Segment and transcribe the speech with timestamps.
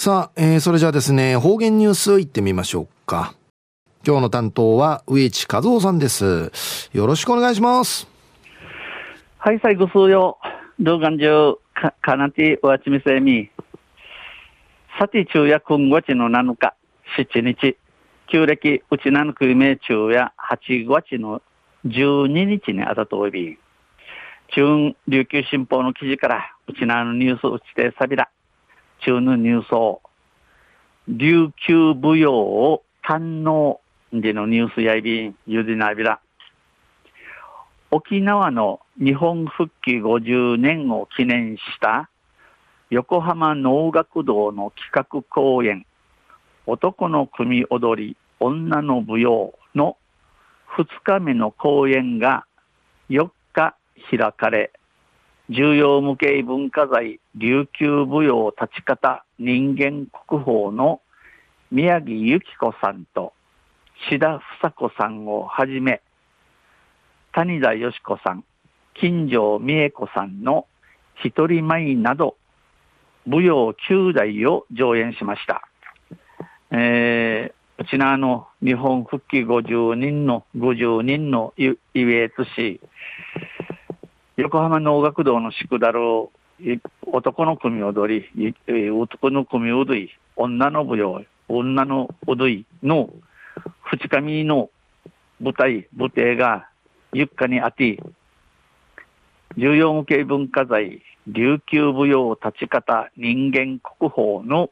[0.00, 3.34] さあ、えー、それじゃあですね、方言ニュースいってみましょうか。
[4.06, 6.88] 今日の担当は植地和夫さんです。
[6.92, 8.06] よろしくお願いします。
[9.38, 10.38] はい、最後数よ。
[10.78, 13.50] 動画上、か、かなて、おわちみせみ。
[15.00, 16.76] さて、昼夜今月の7日、
[17.18, 17.76] 7日、
[18.28, 21.42] 旧暦、うちなのくめ昼夜8月の
[21.86, 23.58] 12日にあたとおび、
[24.54, 28.30] 中琉球新報の記事から、うちなのニュースうちてさびら、
[29.00, 30.02] 中のニュースを、
[31.08, 33.80] 琉球舞踊を堪能
[34.12, 36.20] でのニュースやいびん、ゆでなびら。
[37.90, 42.10] 沖縄の日本復帰50年を記念した
[42.90, 45.86] 横浜能楽堂の企画公演、
[46.66, 49.96] 男の組踊り、女の舞踊の
[50.76, 52.44] 2日目の公演が
[53.08, 53.74] 4日
[54.10, 54.70] 開かれ、
[55.50, 61.00] 重要無形文化財琉球舞踊立ち方人間国宝の
[61.70, 63.32] 宮城由紀子さんと
[64.10, 66.02] 志田房子さんをはじめ、
[67.32, 68.44] 谷田よし子さん、
[68.94, 70.66] 金城美恵子さんの
[71.24, 72.36] 一人舞など、
[73.26, 75.66] 舞踊9代を上演しました。
[76.70, 82.80] えー、うちなの日本復帰50人の、50人のイエツし、
[84.38, 86.64] 横浜能楽堂の宿だろう、
[87.10, 88.54] 男の組踊り、
[88.92, 93.10] 男の組踊り、女の舞踊、女の踊りの
[93.90, 94.70] 二日目の
[95.40, 96.68] 舞台、舞台が
[97.12, 98.00] ゆっかにあって、
[99.56, 104.70] 重要無形文化財、琉球舞踊立ち方人間国宝の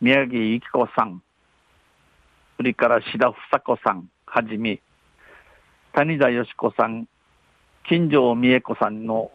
[0.00, 1.22] 宮城由紀子さん、
[2.56, 4.80] それから志田房子さんはじめ、
[5.92, 7.06] 谷田よし子さん、
[7.88, 9.30] 金城美恵子さんの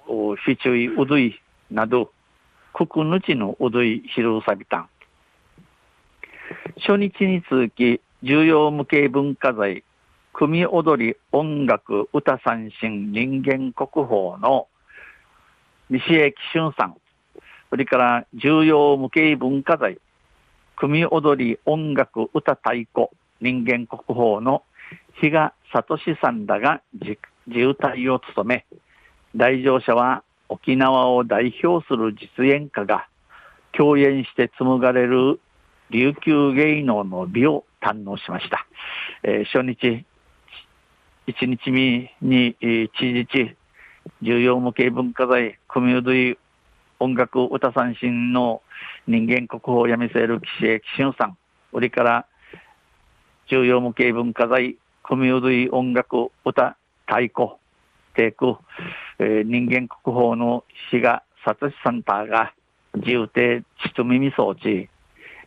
[0.45, 2.11] 非注意うどいなど、
[2.73, 4.89] 国主のうどい広さびたん。
[6.77, 9.83] 初日に続き、重要無形文化財、
[10.33, 14.67] 組踊り、音楽、歌三振、人間国宝の
[15.89, 16.95] 西江紀春さん、
[17.69, 19.97] それから重要無形文化財、
[20.75, 23.09] 組踊り、音楽、歌太鼓、
[23.41, 24.63] 人間国宝の
[25.19, 28.65] 比嘉聡さんらが自由体を務め、
[29.35, 33.07] 来場者は沖縄を代表する実演家が
[33.71, 35.39] 共演して紡がれる
[35.89, 38.65] 琉球芸能の美を堪能しました。
[39.23, 40.05] えー、初日、
[41.27, 43.55] 一日目に、一日、
[44.21, 46.37] 重要無形文化財、組踊り、
[46.99, 48.61] 音楽、歌三振の
[49.07, 51.37] 人間国宝やみせる岸江紀春さん、
[51.71, 52.25] それから
[53.47, 57.57] 重要無形文化財、組踊り、音楽、歌、太鼓、
[58.15, 58.57] テイク、
[59.19, 62.53] えー、人間国宝の比嘉聡さんたが、
[62.95, 64.89] 重低、ちと耳装置、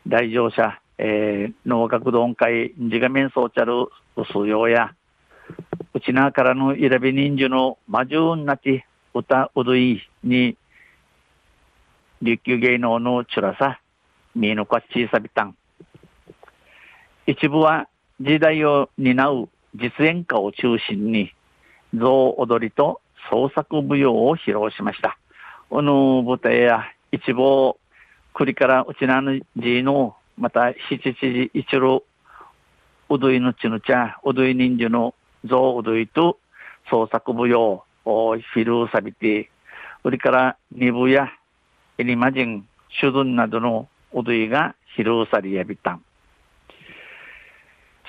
[0.07, 4.95] 来場者、えー、農学童会、自画面装着る薄用や、
[5.93, 10.57] うちなからの選び人数の魔女なち歌うどいに、
[12.23, 13.81] 琉球芸能のちゅらさ、
[14.35, 15.57] みのかちさびたん。
[17.27, 17.89] 一部は
[18.21, 21.33] 時代を担う実演家を中心に、
[21.95, 25.19] 象踊りと創作舞踊を披露しました。
[25.69, 27.79] この舞台や一部を
[28.35, 32.03] 栗からうちなのじのまた、七時一路、
[33.11, 35.15] うどいのちの茶、うどい人数の
[35.45, 36.39] 象うどいと
[36.89, 39.51] 創作舞踊を昼さびて、
[40.03, 41.29] それから二部や
[41.99, 42.67] エリマジン、
[43.01, 46.05] シュドンなどのうどいが昼さりやびたん。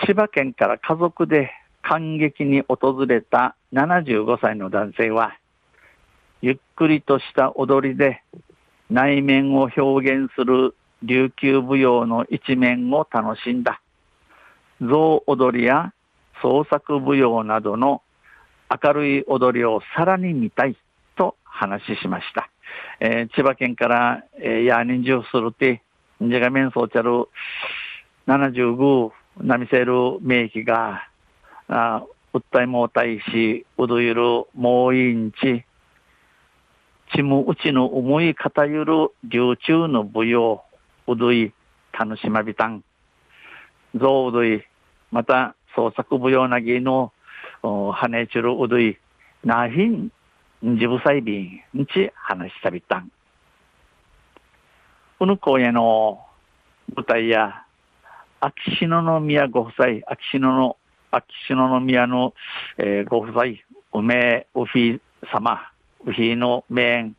[0.06, 1.52] 千葉県から家族で
[1.91, 5.38] 感激に訪れた75歳の男性は、
[6.41, 8.24] ゆっくりとした踊りで
[8.90, 13.81] 内面を表現する琉球舞踊の一面を楽しんだ。
[14.80, 15.91] 象踊りや
[16.41, 18.01] 創作舞踊などの
[18.69, 20.78] 明るい踊りをさらに見たい
[21.18, 22.50] と話しました。
[23.01, 25.81] えー、千葉県から、えー、ヤーニンジュするて、
[26.22, 27.27] ジャガメンソーチャル
[28.27, 29.12] 75
[29.42, 31.11] ナミセル名義が、
[31.73, 32.03] あ
[32.33, 34.21] 訴えもうたいし、うどゆる
[34.53, 35.63] もういんち、
[37.15, 40.63] ちむうちの思い方ゆる流中の舞踊、
[41.07, 41.53] うどい、
[41.97, 42.83] 楽しまびたん、
[43.95, 44.63] ぞうどい、
[45.12, 47.13] また創作舞踊なぎの、
[47.62, 48.97] はねちるうどい、
[49.45, 50.12] なひん、
[50.77, 53.09] じぶさいびん、んち話したびたん。
[55.19, 56.25] この公演の
[56.94, 57.63] 舞台や、
[58.41, 60.75] 秋篠宮ご夫妻、秋篠の、
[61.12, 62.34] 秋篠宮の、
[62.78, 63.44] えー、ご夫妻、
[63.94, 65.00] 梅、おひ
[65.31, 65.62] 様、
[66.08, 67.16] おひの面、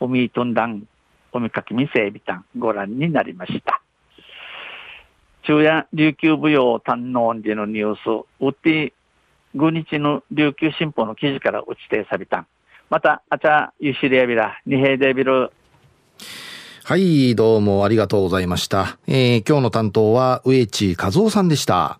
[0.00, 0.84] おみとんだん、
[1.32, 3.80] おみかきみせびたんご覧になりました。
[5.42, 8.92] 昼夜琉球舞踊堪能時のニュース、うって
[9.56, 12.46] 5日の琉球新報の記事から打ちてさびたん。
[12.90, 15.50] また、あちゃ、ゆしりやびら、にへいでびる。
[16.84, 18.98] はい、どうもありがとうございました。
[19.06, 21.98] えー、今日の担当は、植地和夫さんでした。